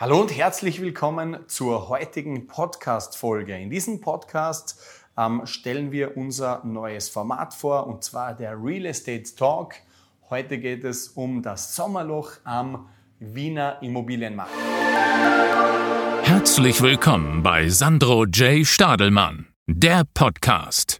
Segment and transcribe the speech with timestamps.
[0.00, 3.54] Hallo und herzlich willkommen zur heutigen Podcast-Folge.
[3.58, 4.80] In diesem Podcast
[5.18, 9.74] ähm, stellen wir unser neues Format vor und zwar der Real Estate Talk.
[10.30, 14.50] Heute geht es um das Sommerloch am Wiener Immobilienmarkt.
[16.22, 18.66] Herzlich willkommen bei Sandro J.
[18.66, 20.99] Stadelmann, der Podcast.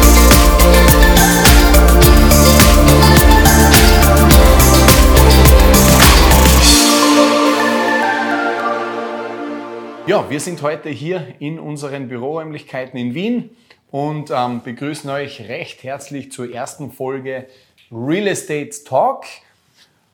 [10.11, 13.55] Ja, wir sind heute hier in unseren Büroräumlichkeiten in Wien
[13.91, 17.47] und ähm, begrüßen euch recht herzlich zur ersten Folge
[17.89, 19.23] Real Estate Talk.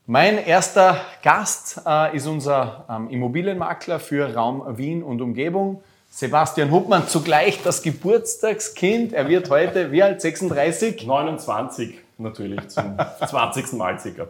[0.06, 7.08] Mein erster Gast äh, ist unser ähm, Immobilienmakler für Raum Wien und Umgebung, Sebastian Huppmann,
[7.08, 9.14] zugleich das Geburtstagskind.
[9.14, 11.08] Er wird heute, wie alt, 36?
[11.08, 13.74] 29 natürlich, zum 20.
[13.74, 14.28] Mal circa.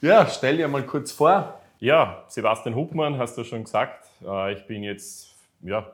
[0.00, 1.61] Ja, stell dir mal kurz vor.
[1.82, 4.08] Ja, Sebastian Huppmann, hast du schon gesagt.
[4.24, 5.92] Äh, ich bin jetzt ja,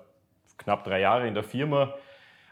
[0.58, 1.94] knapp drei Jahre in der Firma.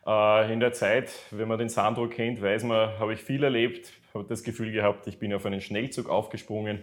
[0.07, 3.93] Äh, in der Zeit, wenn man den Sandro kennt, weiß man, habe ich viel erlebt,
[4.15, 6.83] habe das Gefühl gehabt, ich bin auf einen Schnellzug aufgesprungen,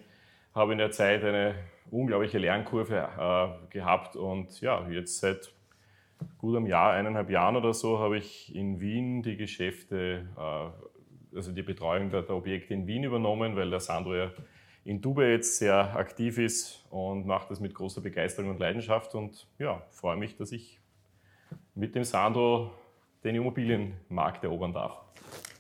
[0.54, 1.56] habe in der Zeit eine
[1.90, 5.52] unglaubliche Lernkurve äh, gehabt und ja, jetzt seit
[6.38, 10.28] gut einem Jahr, eineinhalb Jahren oder so, habe ich in Wien die Geschäfte,
[11.36, 14.32] also die Betreuung der Objekte in Wien übernommen, weil der Sandro ja
[14.86, 19.16] in Dubai jetzt sehr aktiv ist und macht das mit großer Begeisterung und Leidenschaft.
[19.16, 20.80] Und ja, freue mich, dass ich
[21.76, 22.72] mit dem Sandro
[23.24, 25.00] den Immobilienmarkt erobern darf.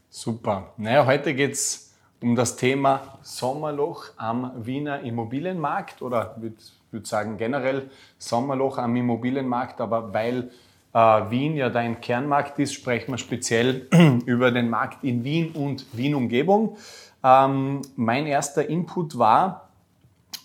[0.09, 0.73] Super.
[0.77, 7.37] Naja, heute geht es um das Thema Sommerloch am Wiener Immobilienmarkt oder ich würde sagen
[7.37, 10.51] generell Sommerloch am Immobilienmarkt, aber weil
[10.93, 13.87] Wien ja dein Kernmarkt ist, sprechen wir speziell
[14.25, 16.77] über den Markt in Wien und Wien-Umgebung.
[17.23, 19.69] Ähm, mein erster Input war,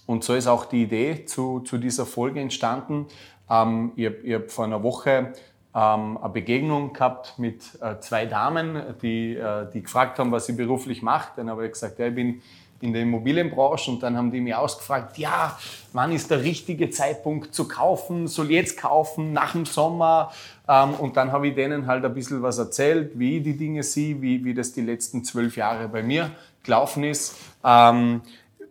[0.07, 3.07] und so ist auch die Idee zu, zu dieser Folge entstanden,
[3.51, 5.35] ähm, ich habe hab vor einer Woche
[5.75, 10.55] ähm, eine Begegnung gehabt mit äh, zwei Damen, die, äh, die gefragt haben, was sie
[10.55, 11.33] beruflich macht.
[11.37, 12.41] Dann habe ich gesagt, ja, ich bin
[12.81, 15.59] in der Immobilienbranche und dann haben die mir ausgefragt, ja,
[15.93, 20.33] wann ist der richtige Zeitpunkt zu kaufen, soll jetzt kaufen, nach dem Sommer.
[20.69, 23.83] Ähm, und dann habe ich denen halt ein bisschen was erzählt, wie ich die Dinge
[23.83, 26.31] sehe, wie, wie das die letzten zwölf Jahre bei mir
[26.63, 27.37] gelaufen ist.
[27.65, 28.23] Ähm,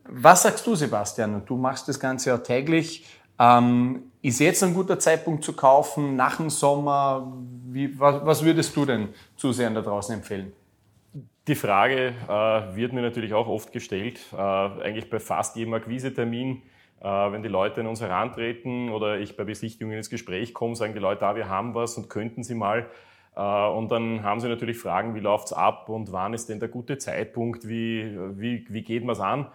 [0.10, 1.42] was sagst du, Sebastian?
[1.46, 3.06] Du machst das Ganze ja täglich.
[3.40, 7.32] Ähm, ist jetzt ein guter Zeitpunkt zu kaufen, nach dem Sommer?
[7.66, 10.54] Wie, was, was würdest du denn Zusehern da draußen empfehlen?
[11.48, 16.62] Die Frage äh, wird mir natürlich auch oft gestellt, äh, eigentlich bei fast jedem Akquisetermin,
[17.00, 20.94] äh, wenn die Leute an uns herantreten oder ich bei Besichtigungen ins Gespräch komme, sagen
[20.94, 22.90] die Leute, ah, wir haben was und könnten Sie mal.
[23.38, 26.60] Äh, und dann haben sie natürlich Fragen, wie läuft es ab und wann ist denn
[26.60, 29.48] der gute Zeitpunkt, wie, wie, wie geht man es an?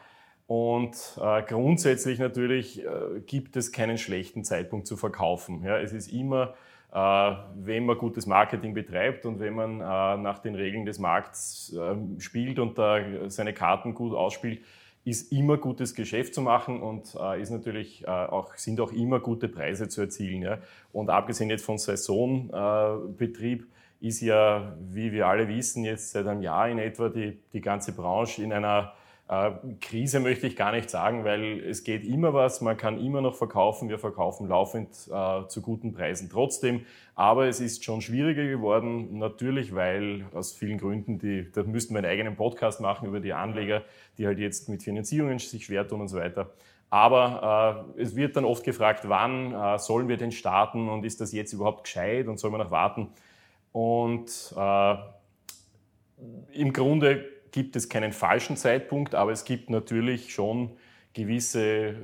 [0.47, 5.63] Und äh, grundsätzlich natürlich äh, gibt es keinen schlechten Zeitpunkt zu verkaufen.
[5.63, 6.55] Ja, es ist immer
[6.93, 12.21] wenn man gutes Marketing betreibt und wenn man äh, nach den Regeln des Markts ähm,
[12.21, 12.79] spielt und
[13.33, 14.61] seine Karten gut ausspielt,
[15.05, 19.49] ist immer gutes Geschäft zu machen und äh, ist natürlich auch, sind auch immer gute
[19.49, 20.59] Preise zu erzielen.
[20.93, 23.67] Und abgesehen jetzt von Saisonbetrieb
[24.01, 27.93] ist ja, wie wir alle wissen, jetzt seit einem Jahr in etwa die, die ganze
[27.95, 29.02] Branche in einer äh,
[29.81, 33.35] Krise möchte ich gar nicht sagen, weil es geht immer was, man kann immer noch
[33.35, 36.85] verkaufen, wir verkaufen laufend äh, zu guten Preisen trotzdem,
[37.15, 41.99] aber es ist schon schwieriger geworden, natürlich, weil aus vielen Gründen, die, da müssten wir
[41.99, 43.83] einen eigenen Podcast machen über die Anleger,
[44.19, 46.51] die halt jetzt mit Finanzierungen sich schwer tun und so weiter.
[46.91, 51.23] Aber äh, es wird dann oft gefragt, wann äh, sollen wir denn starten und ist
[51.23, 53.09] das jetzt überhaupt gescheit und soll man noch warten?
[53.73, 54.95] Und äh,
[56.53, 60.71] im Grunde gibt es keinen falschen Zeitpunkt, aber es gibt natürlich schon
[61.13, 61.95] gewisse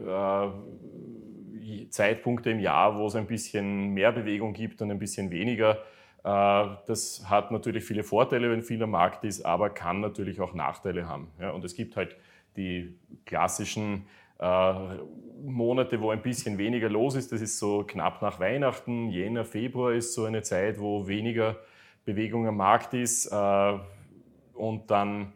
[1.66, 5.78] äh, Zeitpunkte im Jahr, wo es ein bisschen mehr Bewegung gibt und ein bisschen weniger.
[6.24, 10.54] Äh, das hat natürlich viele Vorteile, wenn viel am Markt ist, aber kann natürlich auch
[10.54, 11.28] Nachteile haben.
[11.40, 12.16] Ja, und es gibt halt
[12.56, 14.06] die klassischen
[14.38, 14.74] äh,
[15.44, 17.32] Monate, wo ein bisschen weniger los ist.
[17.32, 19.08] Das ist so knapp nach Weihnachten.
[19.08, 21.56] Jänner, Februar ist so eine Zeit, wo weniger
[22.04, 23.26] Bewegung am Markt ist.
[23.26, 23.78] Äh,
[24.54, 25.32] und dann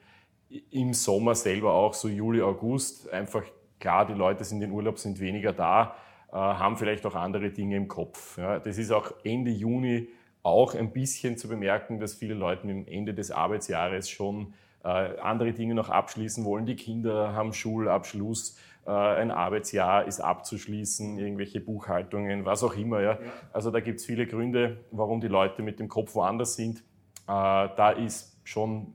[0.70, 3.42] im Sommer selber auch, so Juli, August, einfach
[3.78, 5.96] klar, die Leute sind in Urlaub, sind weniger da.
[6.30, 8.38] haben vielleicht auch andere Dinge im Kopf.
[8.38, 10.08] Ja, das ist auch Ende Juni
[10.42, 14.54] auch ein bisschen zu bemerken, dass viele Leute am Ende des Arbeitsjahres schon
[14.84, 16.66] äh, andere Dinge noch abschließen wollen.
[16.66, 23.00] Die Kinder haben Schulabschluss, äh, ein Arbeitsjahr ist abzuschließen, irgendwelche Buchhaltungen, was auch immer.
[23.00, 23.18] Ja.
[23.52, 26.80] Also da gibt es viele Gründe, warum die Leute mit dem Kopf woanders sind.
[26.80, 26.82] Äh,
[27.28, 28.92] da ist schon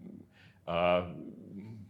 [0.65, 1.03] äh,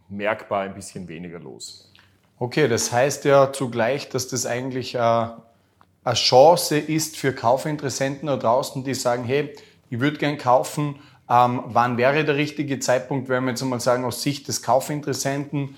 [0.08, 1.92] merkbar ein bisschen weniger los.
[2.38, 8.36] Okay, das heißt ja zugleich, dass das eigentlich äh, eine Chance ist für Kaufinteressenten da
[8.36, 9.54] draußen, die sagen, hey,
[9.90, 14.04] ich würde gern kaufen, ähm, wann wäre der richtige Zeitpunkt, wenn wir jetzt mal sagen,
[14.04, 15.76] aus Sicht des Kaufinteressenten,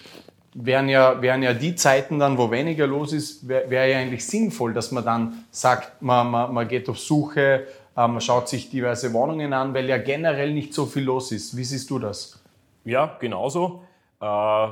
[0.55, 4.27] wären ja, wären ja die Zeiten dann, wo weniger los ist, wäre wär ja eigentlich
[4.27, 7.67] sinnvoll, dass man dann sagt, man, man, man geht auf Suche,
[7.97, 11.57] äh, man schaut sich diverse Wohnungen an, weil ja generell nicht so viel los ist.
[11.57, 12.41] Wie siehst du das?
[12.85, 13.83] Ja, genauso.
[14.21, 14.69] Äh,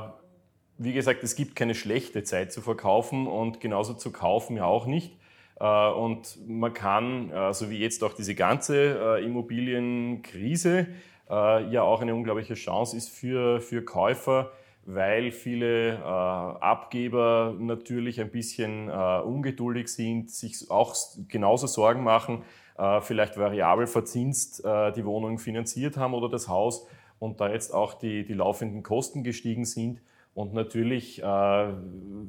[0.77, 4.85] wie gesagt, es gibt keine schlechte Zeit zu verkaufen und genauso zu kaufen ja auch
[4.85, 5.17] nicht.
[5.59, 10.87] Äh, und man kann, äh, so wie jetzt auch diese ganze Immobilienkrise,
[11.31, 14.51] ja auch eine unglaubliche Chance ist für, für Käufer,
[14.85, 20.95] weil viele Abgeber natürlich ein bisschen ungeduldig sind, sich auch
[21.27, 22.41] genauso Sorgen machen,
[23.01, 26.87] vielleicht variabel verzinst die Wohnung finanziert haben oder das Haus
[27.19, 30.01] und da jetzt auch die, die laufenden Kosten gestiegen sind
[30.33, 31.73] und natürlich äh,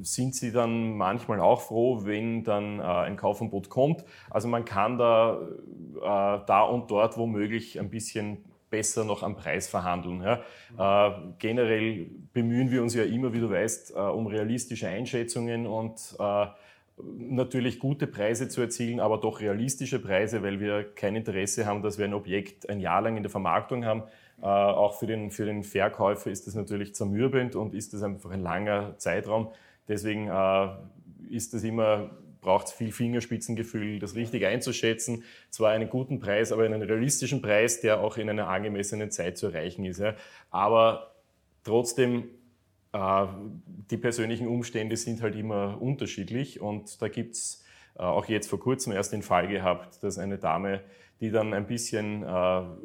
[0.02, 4.04] sind sie dann manchmal auch froh, wenn dann äh, ein Kaufangebot kommt.
[4.30, 5.40] Also man kann da,
[5.96, 8.38] äh, da und dort womöglich ein bisschen
[8.70, 10.22] besser noch am Preis verhandeln.
[10.22, 11.08] Ja.
[11.08, 16.16] Äh, generell bemühen wir uns ja immer, wie du weißt, äh, um realistische Einschätzungen und
[16.18, 16.46] äh,
[17.02, 21.98] natürlich gute Preise zu erzielen, aber doch realistische Preise, weil wir kein Interesse haben, dass
[21.98, 24.02] wir ein Objekt ein Jahr lang in der Vermarktung haben,
[24.42, 28.30] äh, auch für den, für den Verkäufer ist das natürlich zermürbend und ist das einfach
[28.30, 29.48] ein langer Zeitraum.
[29.88, 30.68] Deswegen äh,
[31.28, 32.10] ist das immer
[32.40, 35.24] braucht es viel Fingerspitzengefühl, das richtig einzuschätzen.
[35.50, 39.48] Zwar einen guten Preis, aber einen realistischen Preis, der auch in einer angemessenen Zeit zu
[39.48, 40.00] erreichen ist.
[40.00, 40.14] Ja.
[40.50, 41.14] Aber
[41.64, 42.24] trotzdem,
[42.92, 43.26] äh,
[43.90, 47.64] die persönlichen Umstände sind halt immer unterschiedlich und da gibt es
[47.96, 50.82] auch jetzt vor kurzem erst den Fall gehabt, dass eine Dame
[51.20, 52.26] die dann ein bisschen äh,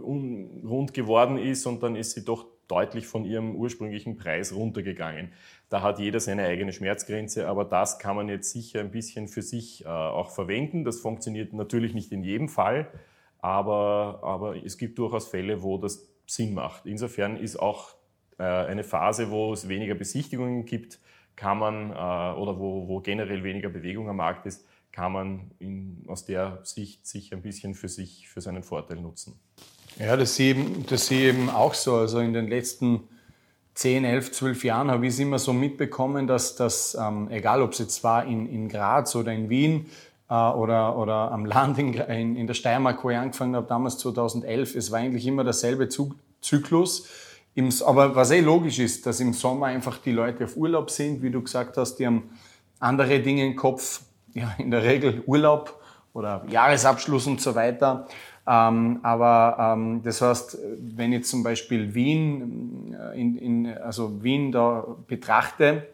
[0.02, 5.32] unrund geworden ist und dann ist sie doch deutlich von ihrem ursprünglichen Preis runtergegangen.
[5.70, 9.42] Da hat jeder seine eigene Schmerzgrenze, aber das kann man jetzt sicher ein bisschen für
[9.42, 10.84] sich äh, auch verwenden.
[10.84, 12.92] Das funktioniert natürlich nicht in jedem Fall,
[13.40, 16.86] aber, aber es gibt durchaus Fälle, wo das Sinn macht.
[16.86, 17.96] Insofern ist auch
[18.38, 21.00] äh, eine Phase, wo es weniger Besichtigungen gibt,
[21.36, 26.04] kann man, äh, oder wo, wo generell weniger Bewegung am Markt ist, kann man in,
[26.08, 29.38] aus der Sicht sich ein bisschen für sich, für seinen Vorteil nutzen.
[30.00, 31.96] Ja, das sehe, ich, das sehe ich eben auch so.
[31.96, 33.02] Also in den letzten
[33.76, 37.74] 10, 11, 12 Jahren habe ich es immer so mitbekommen, dass das, ähm, egal ob
[37.74, 39.88] es jetzt war in, in Graz oder in Wien
[40.30, 43.98] äh, oder, oder am Land in, in, in der Steiermark, wo ich angefangen habe, damals
[43.98, 45.90] 2011, es war eigentlich immer derselbe
[46.40, 47.10] Zyklus.
[47.56, 51.24] Im, aber was eh logisch ist, dass im Sommer einfach die Leute auf Urlaub sind,
[51.24, 52.30] wie du gesagt hast, die haben
[52.80, 54.02] andere Dinge im Kopf,
[54.34, 55.82] ja, in der Regel Urlaub
[56.14, 58.08] oder Jahresabschluss und so weiter.
[58.46, 64.52] Ähm, aber ähm, das heißt, wenn ich zum Beispiel Wien, äh, in, in, also Wien
[64.52, 65.88] da betrachte,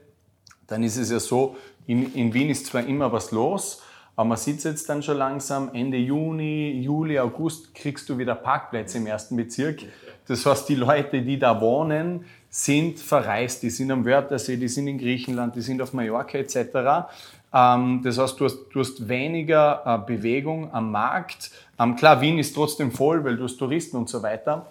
[0.67, 1.55] dann ist es ja so,
[1.85, 3.81] in, in Wien ist zwar immer was los,
[4.15, 8.97] aber man sieht jetzt dann schon langsam, Ende Juni, Juli, August kriegst du wieder Parkplätze
[8.97, 9.83] im ersten Bezirk.
[10.27, 14.87] Das heißt, die Leute, die da wohnen, sind verreist, die sind am Wörthersee, die sind
[14.87, 17.09] in Griechenland, die sind auf Mallorca etc.
[17.53, 21.51] Ähm, das heißt, du hast, du hast weniger äh, Bewegung am Markt.
[21.79, 24.67] Ähm, klar, Wien ist trotzdem voll, weil du hast Touristen und so weiter.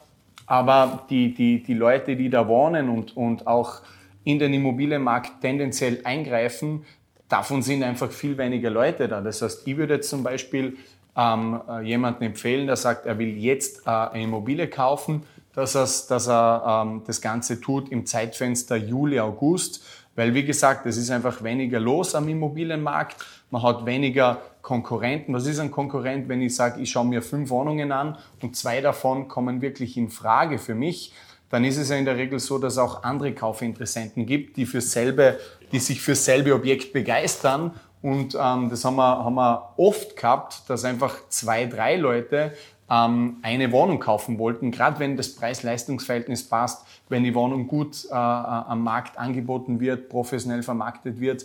[0.46, 3.80] Aber die, die, die Leute, die da wohnen und, und auch
[4.24, 6.84] in den Immobilienmarkt tendenziell eingreifen,
[7.30, 9.22] davon sind einfach viel weniger Leute da.
[9.22, 10.76] Das heißt, ich würde jetzt zum Beispiel
[11.16, 15.22] ähm, äh, jemanden empfehlen, der sagt, er will jetzt äh, eine Immobilie kaufen,
[15.54, 15.72] dass,
[16.06, 19.82] dass er ähm, das Ganze tut im Zeitfenster Juli, August
[20.16, 23.24] weil, wie gesagt, es ist einfach weniger los am Immobilienmarkt.
[23.50, 25.32] Man hat weniger Konkurrenten.
[25.32, 28.80] Was ist ein Konkurrent, wenn ich sage, ich schaue mir fünf Wohnungen an und zwei
[28.80, 31.14] davon kommen wirklich in Frage für mich?
[31.48, 34.66] Dann ist es ja in der Regel so, dass es auch andere Kaufinteressenten gibt, die,
[34.66, 35.38] für selbe,
[35.72, 37.72] die sich für selbe Objekt begeistern.
[38.02, 42.52] Und ähm, das haben wir, haben wir oft gehabt, dass einfach zwei, drei Leute
[42.90, 48.14] ähm, eine Wohnung kaufen wollten, gerade wenn das Preis-Leistungs-Verhältnis passt, wenn die Wohnung gut äh,
[48.14, 51.44] am Markt angeboten wird, professionell vermarktet wird.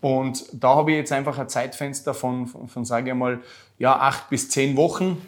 [0.00, 3.40] Und da habe ich jetzt einfach ein Zeitfenster von, von, von sage ich mal,
[3.78, 5.20] ja, acht bis zehn Wochen,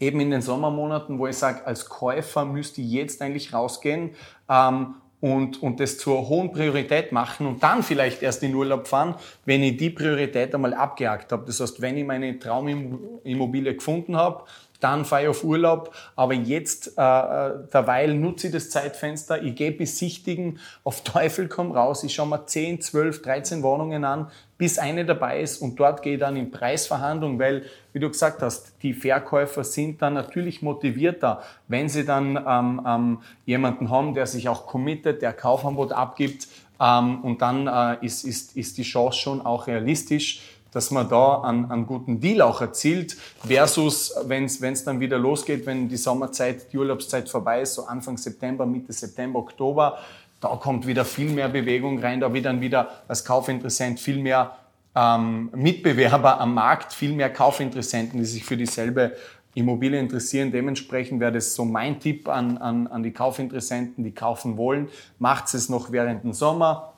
[0.00, 4.10] eben in den Sommermonaten, wo ich sage, als Käufer müsste ich jetzt eigentlich rausgehen.
[4.48, 9.14] Ähm, und, und das zur hohen Priorität machen und dann vielleicht erst in Urlaub fahren,
[9.46, 11.46] wenn ich die Priorität einmal abgehakt habe.
[11.46, 14.44] Das heißt, wenn ich meine Traumimmobilie gefunden habe,
[14.84, 15.94] dann fahre ich auf Urlaub.
[16.14, 21.72] Aber jetzt, äh, äh, derweil nutze ich das Zeitfenster, ich gehe besichtigen, auf Teufel komm
[21.72, 26.02] raus, ich schaue mir 10, 12, 13 Wohnungen an, bis eine dabei ist und dort
[26.02, 27.64] gehe ich dann in Preisverhandlung, weil,
[27.94, 33.18] wie du gesagt hast, die Verkäufer sind dann natürlich motivierter, wenn sie dann ähm, ähm,
[33.46, 36.46] jemanden haben, der sich auch committet, der Kaufangebot abgibt
[36.78, 40.42] ähm, und dann äh, ist, ist, ist die Chance schon auch realistisch,
[40.74, 43.16] dass man da einen, einen guten Deal auch erzielt,
[43.46, 48.18] versus wenn es dann wieder losgeht, wenn die Sommerzeit, die Urlaubszeit vorbei ist, so Anfang
[48.18, 49.98] September, Mitte September, Oktober,
[50.40, 54.56] da kommt wieder viel mehr Bewegung rein, da wird dann wieder als Kaufinteressent viel mehr
[54.94, 59.16] ähm, Mitbewerber am Markt, viel mehr Kaufinteressenten, die sich für dieselbe
[59.54, 60.50] Immobilie interessieren.
[60.50, 64.88] Dementsprechend wäre das so mein Tipp an, an, an die Kaufinteressenten, die kaufen wollen.
[65.18, 66.92] Macht es noch während dem Sommer.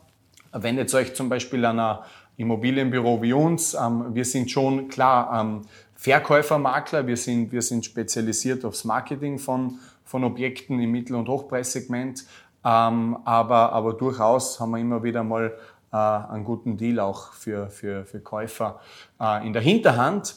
[0.52, 2.04] Wendet euch zum Beispiel an einer
[2.36, 3.74] Immobilienbüro wie uns.
[3.74, 5.62] Ähm, wir sind schon klar ähm,
[5.94, 7.06] Verkäufer, Makler.
[7.06, 12.26] Wir sind, wir sind spezialisiert aufs Marketing von, von Objekten im Mittel- und Hochpreissegment.
[12.64, 15.54] Ähm, aber, aber durchaus haben wir immer wieder mal
[15.92, 18.80] äh, einen guten Deal auch für, für, für Käufer
[19.20, 20.34] äh, in der Hinterhand.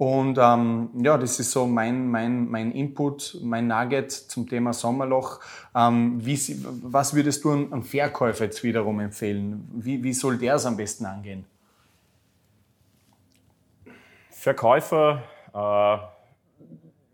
[0.00, 5.40] Und ähm, ja, das ist so mein, mein, mein Input, mein Nugget zum Thema Sommerloch.
[5.76, 6.38] Ähm, wie,
[6.84, 9.68] was würdest du einem Verkäufer jetzt wiederum empfehlen?
[9.74, 11.44] Wie, wie soll der es am besten angehen?
[14.30, 15.98] Verkäufer, äh,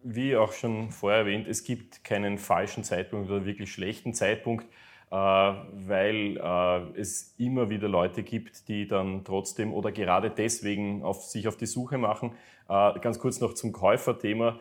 [0.04, 4.64] wie auch schon vorher erwähnt, es gibt keinen falschen Zeitpunkt oder wirklich schlechten Zeitpunkt.
[5.08, 11.24] Äh, weil äh, es immer wieder Leute gibt, die dann trotzdem oder gerade deswegen auf,
[11.24, 12.32] sich auf die Suche machen.
[12.68, 14.58] Äh, ganz kurz noch zum Käuferthema.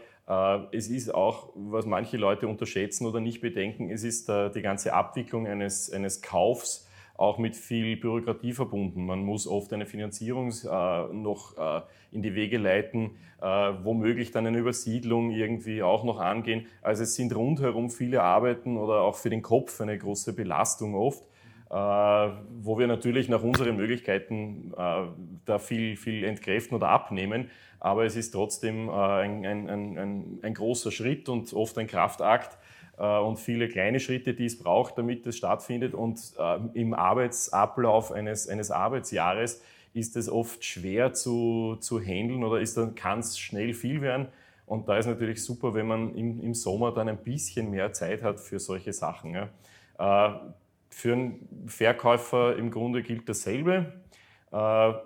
[0.72, 5.46] Es ist auch, was manche Leute unterschätzen oder nicht bedenken, es ist die ganze Abwicklung
[5.46, 6.86] eines, eines Kaufs
[7.18, 9.06] auch mit viel Bürokratie verbunden.
[9.06, 11.82] Man muss oft eine Finanzierung äh, noch äh,
[12.12, 16.68] in die Wege leiten, äh, womöglich dann eine Übersiedlung irgendwie auch noch angehen.
[16.82, 21.24] Also es sind rundherum viele Arbeiten oder auch für den Kopf eine große Belastung oft.
[21.68, 25.08] Äh, wo wir natürlich nach unseren Möglichkeiten äh,
[25.46, 27.50] da viel, viel entkräften oder abnehmen.
[27.86, 32.58] Aber es ist trotzdem äh, ein, ein, ein, ein großer Schritt und oft ein Kraftakt,
[32.98, 35.94] äh, und viele kleine Schritte, die es braucht, damit es stattfindet.
[35.94, 39.62] Und äh, im Arbeitsablauf eines, eines Arbeitsjahres
[39.94, 42.60] ist es oft schwer zu, zu handeln oder
[42.96, 44.30] kann es schnell viel werden.
[44.66, 48.24] Und da ist natürlich super, wenn man im, im Sommer dann ein bisschen mehr Zeit
[48.24, 49.36] hat für solche Sachen.
[49.36, 50.56] Ja.
[50.90, 53.94] Für einen Verkäufer im Grunde gilt dasselbe.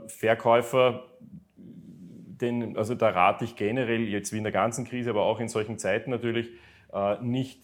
[0.08, 1.04] Verkäufer,
[2.42, 5.48] den, also da rate ich generell jetzt wie in der ganzen Krise, aber auch in
[5.48, 6.50] solchen Zeiten natürlich,
[7.22, 7.60] nicht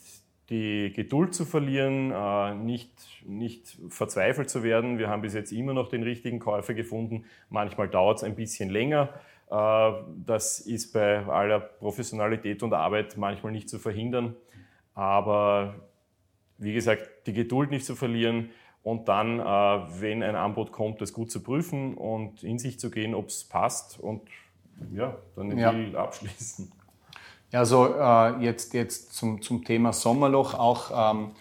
[0.50, 2.92] die Geduld zu verlieren, äh, nicht,
[3.26, 5.00] nicht verzweifelt zu werden.
[5.00, 7.26] Wir haben bis jetzt immer noch den richtigen Käufer gefunden.
[7.50, 9.10] Manchmal dauert es ein bisschen länger.
[9.50, 9.92] Äh,
[10.26, 14.36] das ist bei aller Professionalität und Arbeit manchmal nicht zu verhindern.
[14.94, 15.76] Aber
[16.58, 18.52] wie gesagt, die Geduld nicht zu verlieren
[18.84, 22.92] und dann, äh, wenn ein Angebot kommt, das gut zu prüfen und in sich zu
[22.92, 24.22] gehen, ob es passt und
[24.94, 25.72] ja, dann den ja.
[25.72, 26.72] Deal abschließen.
[27.52, 31.32] Also äh, jetzt, jetzt zum, zum Thema Sommerloch auch ähm,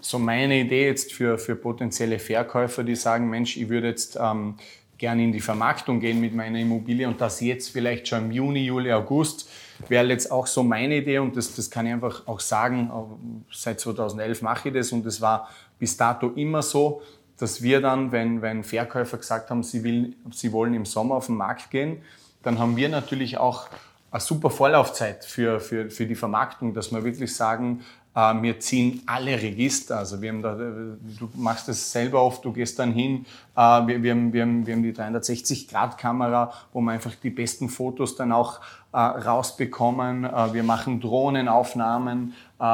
[0.00, 4.56] so meine Idee jetzt für, für potenzielle Verkäufer, die sagen, Mensch, ich würde jetzt ähm,
[4.96, 8.64] gerne in die Vermarktung gehen mit meiner Immobilie und das jetzt vielleicht schon im Juni,
[8.64, 9.50] Juli, August
[9.88, 13.80] wäre jetzt auch so meine Idee und das, das kann ich einfach auch sagen, seit
[13.80, 15.48] 2011 mache ich das und das war
[15.78, 17.02] bis dato immer so,
[17.36, 21.26] dass wir dann, wenn, wenn Verkäufer gesagt haben, sie, will, sie wollen im Sommer auf
[21.26, 22.02] den Markt gehen,
[22.42, 23.68] dann haben wir natürlich auch
[24.10, 27.82] eine super Vorlaufzeit für, für, für die Vermarktung, dass wir wirklich sagen,
[28.14, 29.98] wir ziehen alle Register.
[29.98, 33.24] Also wir haben da, du machst das selber oft, du gehst dann hin,
[33.56, 37.68] äh, wir, wir, haben, wir, haben, wir haben die 360-Grad-Kamera, wo wir einfach die besten
[37.68, 38.60] Fotos dann auch
[38.92, 40.24] äh, rausbekommen.
[40.24, 42.64] Äh, wir machen Drohnenaufnahmen, äh,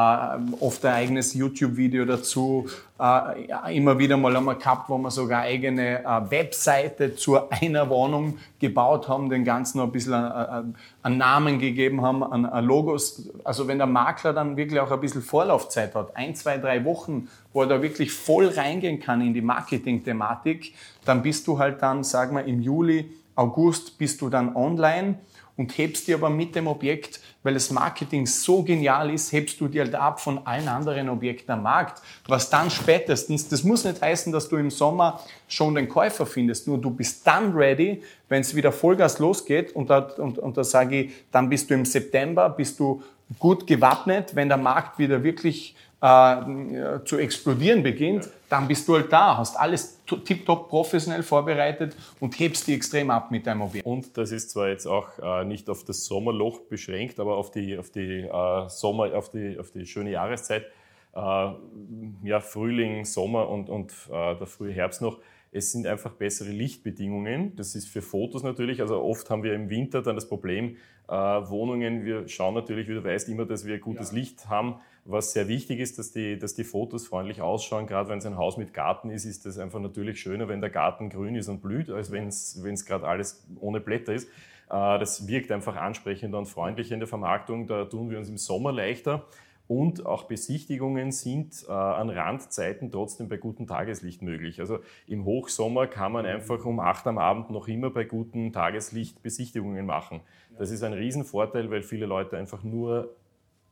[0.60, 2.66] oft ein eigenes YouTube-Video dazu.
[3.00, 8.38] Äh, immer wieder mal einmal gehabt, wo wir sogar eigene äh, Webseite zu einer Wohnung
[8.58, 13.30] gebaut haben, den Ganzen noch ein bisschen einen Namen gegeben haben, an Logos.
[13.44, 17.28] Also wenn der Makler dann wirklich auch ein bisschen Vorlaufzeit hat, ein, zwei, drei Wochen,
[17.52, 22.02] wo er da wirklich voll reingehen kann in die Marketing-Thematik, dann bist du halt dann,
[22.02, 25.18] sagen wir, im Juli, August bist du dann online
[25.58, 29.68] und hebst dir aber mit dem Objekt, weil das Marketing so genial ist, hebst du
[29.68, 34.00] dir halt ab von allen anderen Objekten am Markt, was dann spätestens, das muss nicht
[34.00, 38.40] heißen, dass du im Sommer schon den Käufer findest, nur du bist dann ready, wenn
[38.40, 41.84] es wieder Vollgas losgeht und da, und, und da sage ich, dann bist du im
[41.84, 43.02] September, bist du
[43.38, 49.12] gut gewappnet, wenn der Markt wieder wirklich äh, zu explodieren beginnt, dann bist du halt
[49.12, 53.84] da, hast alles tiptop professionell vorbereitet und hebst die extrem ab mit deinem Objekt.
[53.84, 57.76] Und das ist zwar jetzt auch äh, nicht auf das Sommerloch beschränkt, aber auf die,
[57.76, 60.66] auf die äh, Sommer, auf die, auf die schöne Jahreszeit,
[61.14, 65.18] äh, ja, Frühling, Sommer und, und äh, der frühe Herbst noch.
[65.50, 67.56] Es sind einfach bessere Lichtbedingungen.
[67.56, 68.82] Das ist für Fotos natürlich.
[68.82, 70.76] Also oft haben wir im Winter dann das Problem,
[71.08, 74.18] äh, Wohnungen, wir schauen natürlich, wie du weißt, immer, dass wir gutes ja.
[74.18, 74.76] Licht haben.
[75.10, 77.86] Was sehr wichtig ist, dass die, dass die Fotos freundlich ausschauen.
[77.86, 80.68] Gerade wenn es ein Haus mit Garten ist, ist es einfach natürlich schöner, wenn der
[80.68, 84.28] Garten grün ist und blüht, als wenn es gerade alles ohne Blätter ist.
[84.68, 87.66] Äh, das wirkt einfach ansprechender und freundlicher in der Vermarktung.
[87.66, 89.24] Da tun wir uns im Sommer leichter.
[89.66, 94.60] Und auch Besichtigungen sind äh, an Randzeiten trotzdem bei gutem Tageslicht möglich.
[94.60, 99.22] Also im Hochsommer kann man einfach um acht am Abend noch immer bei gutem Tageslicht
[99.22, 100.20] Besichtigungen machen.
[100.58, 103.14] Das ist ein Riesenvorteil, weil viele Leute einfach nur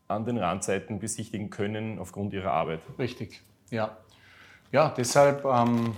[0.08, 2.80] an den Randzeiten besichtigen können aufgrund ihrer Arbeit.
[2.98, 3.96] Richtig, ja.
[4.72, 5.94] Ja, deshalb ähm,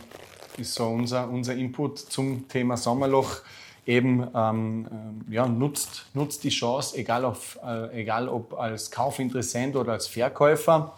[0.56, 3.40] ist so unser, unser Input zum Thema Sommerloch
[3.86, 9.74] eben ähm, äh, ja, nutzt, nutzt die Chance, egal, auf, äh, egal ob als Kaufinteressent
[9.76, 10.94] oder als Verkäufer.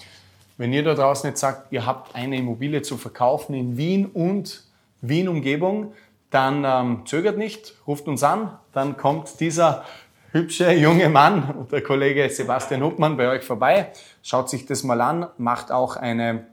[0.59, 4.65] Wenn ihr da draußen jetzt sagt, ihr habt eine Immobilie zu verkaufen in Wien und
[5.01, 5.95] Wien-Umgebung,
[6.31, 9.85] dann ähm, zögert nicht, ruft uns an, dann kommt dieser
[10.33, 15.27] hübsche junge Mann, der Kollege Sebastian Huppmann, bei euch vorbei, schaut sich das mal an,
[15.39, 16.47] macht auch eine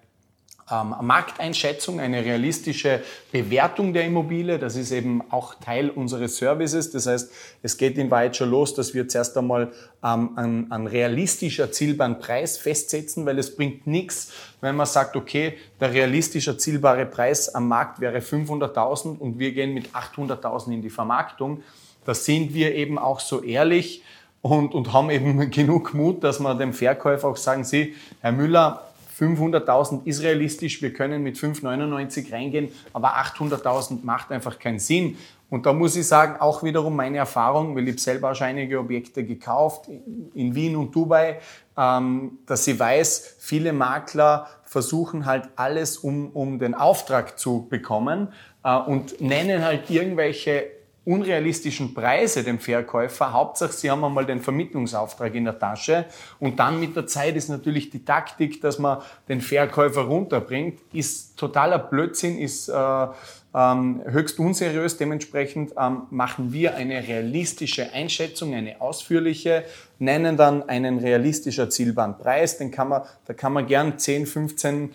[0.70, 4.60] ähm, Markteinschätzung, eine realistische Bewertung der Immobilie.
[4.60, 6.92] Das ist eben auch Teil unseres Services.
[6.92, 7.32] Das heißt,
[7.62, 9.72] es geht in Wahrheit schon los, dass wir zuerst einmal
[10.04, 15.58] ähm, einen, einen realistisch erzielbaren Preis festsetzen, weil es bringt nichts, wenn man sagt, okay,
[15.80, 20.90] der realistisch erzielbare Preis am Markt wäre 500.000 und wir gehen mit 800.000 in die
[20.90, 21.64] Vermarktung.
[22.08, 24.02] Da sind wir eben auch so ehrlich,
[24.42, 28.84] und, und haben eben genug Mut, dass wir dem Verkäufer auch sagen, Sie, Herr Müller,
[29.20, 35.18] 500.000 ist realistisch, wir können mit 5,99 reingehen, aber 800.000 macht einfach keinen Sinn.
[35.50, 39.26] Und da muss ich sagen, auch wiederum meine Erfahrung, weil ich selber schon einige Objekte
[39.26, 39.90] gekauft
[40.34, 41.40] in Wien und Dubai,
[41.76, 48.30] ähm, dass ich weiß, viele Makler versuchen halt alles, um, um den Auftrag zu bekommen
[48.64, 50.77] äh, und nennen halt irgendwelche
[51.08, 53.32] unrealistischen Preise dem Verkäufer.
[53.32, 56.06] Hauptsache, sie haben einmal den Vermittlungsauftrag in der Tasche.
[56.38, 58.98] Und dann mit der Zeit ist natürlich die Taktik, dass man
[59.30, 63.08] den Verkäufer runterbringt, ist totaler Blödsinn, ist äh,
[63.56, 64.98] ähm, höchst unseriös.
[64.98, 69.64] Dementsprechend ähm, machen wir eine realistische Einschätzung, eine ausführliche,
[70.00, 72.58] nennen dann einen realistisch erzielbaren Preis.
[72.58, 74.92] Den kann man, da kann man gern 10, 15,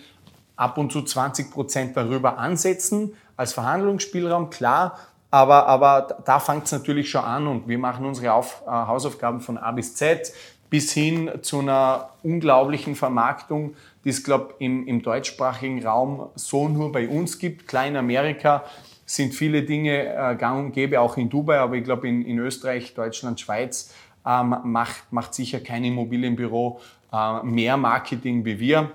[0.56, 4.50] ab und zu 20 Prozent darüber ansetzen als Verhandlungsspielraum.
[4.50, 4.98] Klar,
[5.32, 9.40] aber, aber da fängt es natürlich schon an und wir machen unsere Auf, äh, Hausaufgaben
[9.40, 10.32] von A bis Z
[10.68, 16.68] bis hin zu einer unglaublichen Vermarktung, die es, glaube ich, im, im deutschsprachigen Raum so
[16.68, 17.66] nur bei uns gibt.
[17.66, 18.64] Klar in Amerika
[19.04, 22.38] sind viele Dinge äh, gang und gäbe, auch in Dubai, aber ich glaube in, in
[22.38, 23.94] Österreich, Deutschland, Schweiz
[24.26, 26.80] ähm, macht, macht sicher kein Immobilienbüro
[27.12, 28.92] äh, mehr Marketing wie wir.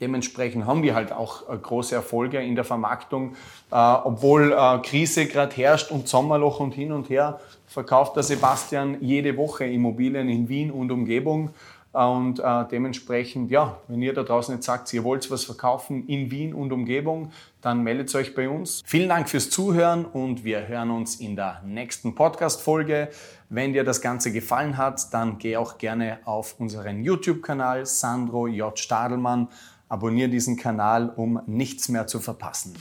[0.00, 3.34] Dementsprechend haben wir halt auch äh, große Erfolge in der Vermarktung.
[3.70, 8.98] Äh, obwohl äh, Krise gerade herrscht und Sommerloch und hin und her, verkauft der Sebastian
[9.00, 11.50] jede Woche Immobilien in Wien und Umgebung.
[11.92, 16.30] Und äh, dementsprechend, ja, wenn ihr da draußen jetzt sagt, ihr wollt was verkaufen in
[16.30, 17.32] Wien und Umgebung,
[17.62, 18.82] dann meldet euch bei uns.
[18.84, 23.08] Vielen Dank fürs Zuhören und wir hören uns in der nächsten Podcast-Folge.
[23.48, 28.78] Wenn dir das Ganze gefallen hat, dann geh auch gerne auf unseren YouTube-Kanal Sandro J.
[28.78, 29.48] Stadelmann
[29.88, 32.74] Abonniere diesen Kanal, um nichts mehr zu verpassen.